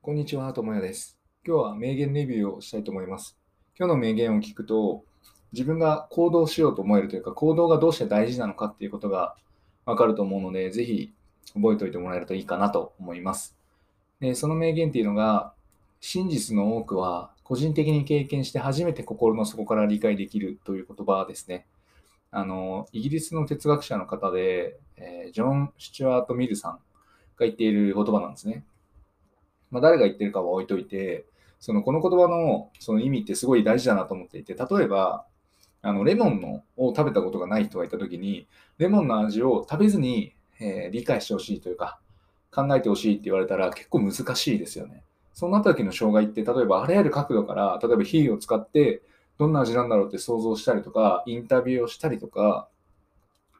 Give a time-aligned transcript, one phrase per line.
[0.00, 1.18] こんにちは、ともやです。
[1.44, 3.36] 今日は名言レビューをしたいと思います。
[3.76, 5.04] 今日の名言を聞くと、
[5.52, 9.34] 自分が行動しようと思えるというか、行動がどうして大事なのかっていうことが
[9.84, 11.12] わかると思うので、ぜひ
[11.52, 13.56] 覚えておいてもらえるといいかなと思います。
[14.20, 15.52] でその名言っていうのが、
[16.00, 21.66] 真実の多くは個人的に経験して初めて心の底から理解できるという言葉ですね。
[22.30, 26.80] あのイギリスの哲学者の方で、えージョン・スチュアート・ミルさんが
[27.40, 28.64] 言っている言葉なんですね。
[29.70, 31.26] まあ、誰が言ってるかは置いといて、
[31.60, 35.24] そのこの言葉のその意味ってすごい大事だなと思っていて、例えば、
[35.80, 38.46] あのレモンのを食べたことがない人がいたときに、
[38.78, 41.98] レモンの味を食べずに、えー理解してほしいというか、
[42.50, 45.04] 考えてほしいって言われたら結構難しいですよね。
[45.34, 49.02] そうなった時の障害って、例えばあらゆる角度から、例えば火を使って
[49.38, 52.68] どんな味なんだろうって想像したりとか、インタビューをしたりとか、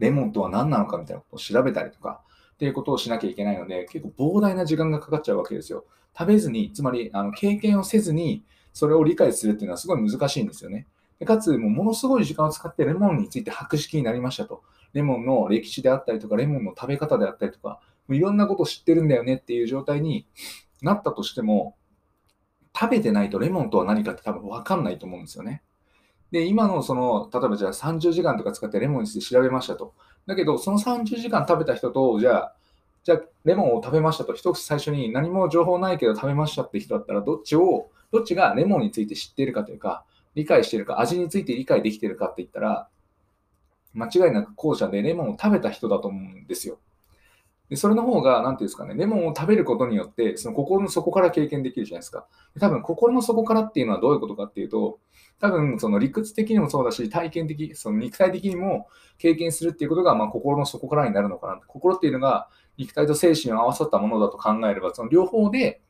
[0.00, 2.20] レモンとは何なのかみたいなことを調べたりとか、
[2.58, 5.84] っていうことをしなきゃいけないので、結構膨大な時間がかかっちゃうわけですよ。
[6.12, 10.88] 食べずに、つまりあの経験をせずに、それを理解するっていうのはすごい難しいんですよね。
[11.20, 14.64] でかつ、もうものすごい時間を使ってレモンについて博識になりましたと。
[14.92, 20.26] レモンの歴史であったりとか、レモンの食べ方であったりとか、もういろんなこと知ってるんだよねっていう状態に
[20.82, 21.76] なったとしても、
[22.76, 25.62] 食べてないとレモンとは何かって多分分かんないと思うんですよね。
[26.30, 29.94] で、今のその、例えばじゃあ30時間とか使ってレモンについて調べましたと。
[30.26, 32.54] だけど、その30時間食べた人と、じゃあ、
[33.08, 42.86] じゃあレモンを食べましたと、一つ最初に何も情報ないけど食べましたって人だったら、どっちを、どっちがレモンについて知っているかというか、理解しているか、味について理解できているかって言ったら、
[43.94, 46.80] 間違いなく後者でレモンを食べた人だと思うんですよ。
[47.70, 52.26] でそれの方が、なんていうんですかね、レモンを食べることによって、その心の底から経験できるじゃないですか。
[52.58, 54.98] 多分、心の底からっていうのはどういうことかっていうと、
[55.38, 61.60] 多分、その理屈的にもそうだし、体験的、その肉体的にも経験するっていうことが、まあ、心の底からになるのかな。
[61.66, 62.48] 心っていうのが、
[62.78, 65.82] 肉体と精神を合わさったものだと考えれば、その両方で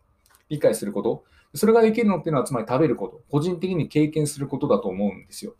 [0.48, 5.54] 理解すること、それができるのっていうのは、つまり食べること、個人的に経験することだと思うんですよ。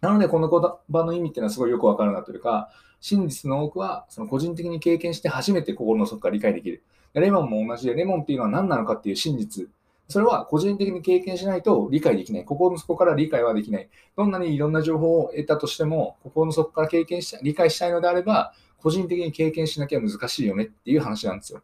[0.00, 2.70] なので、この言葉の意味っていうのはすごいよくわかるなというか、
[3.00, 6.82] 真実の多くは、その個人的に経験して初めて心の底から理解できる。
[7.14, 9.68] レモンも同じで、レモンっていうのは何なのかっていう真実。
[10.08, 12.44] それは個人的に経験しないと理解できない。
[12.44, 13.88] 心の底から理解はできない。
[14.16, 18.52] どんなにいろんな情報を得たとしても、心の底から経験し理解したいのであれば、
[18.82, 21.62] 個人的に経験しなきゃ難しいよねっていう話なんですよ。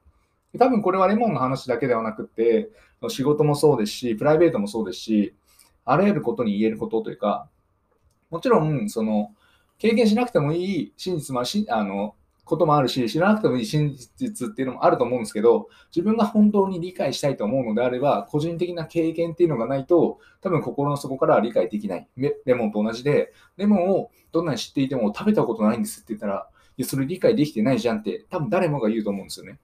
[0.58, 2.70] 多分これはレモンの話だけではなくて、
[3.08, 5.34] 仕事もそうですし、プライベートもそうですし、
[5.84, 7.48] あらゆることに言えることというか、
[8.30, 9.32] もちろん、その、
[9.78, 12.14] 経験しなくてもいい真実もあるしあの
[12.44, 22.08] こともあるし、知らなくてもいい真実っていうのもあると思うんですけど、自分が本当に理解したいと思うのであれば、個人的な経験っていうのがないと、多分心の底からは理解できない。
[22.16, 29.58] レモンと同じで、レモンをどんなに知っていても食べたことないんですって言ったら、いや、それ理解できてないじゃんって、多分誰もが言うと思うんですよね。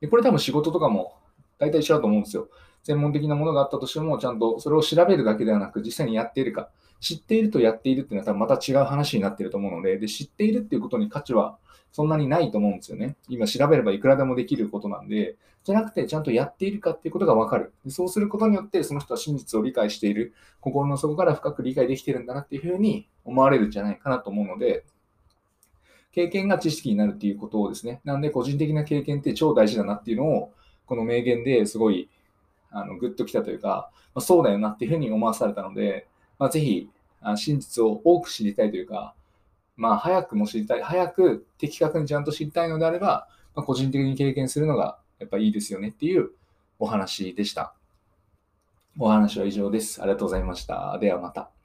[0.00, 1.14] でこれ多分仕事とかも
[1.58, 2.48] 大体一緒だと思うんですよ。
[2.82, 6.70] 専門的なものがあったとしても、ちゃんとそれを調べるだけではなく、実際にやっているか。
[7.00, 11.56] 知っているとやっているっていうのは多分また違う話になってると思うので、で知っているっていうことに価値は
[11.92, 13.16] そんなにないと思うんですよね。
[13.28, 17.72] 今調べればいくらでもできることなんで、じゃなくてちゃんとやっているかっていうことがわかる。
[17.84, 24.84] でそうすることによって、その人は真実を理解している、心の底から深く理解できてるんだなっていうふうに思われるんじゃないかなと思うので、
[26.12, 30.52] 経験が知識になるっていうことをですね、なんで個人的な経験って超大事だなっていうのを、
[30.86, 32.08] この名言ですごい
[32.70, 36.88] あのグッときたというか、まあ、そうだよなっていうふうに思わされたので、まあ、ぜひ
[37.36, 39.14] 真実を多く知りたいというか、
[39.76, 46.30] まあ、早くも知りたい、早く的確にちゃんと知りたいのであれば、まあ、個人的に経験するのがやっぱいいですよねっていう
[46.78, 47.74] お話でした。
[48.98, 50.02] お話は以上です。
[50.02, 50.98] ありがとうございました。
[50.98, 51.59] ではまた。